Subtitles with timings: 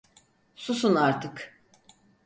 [0.55, 1.61] Susun artık!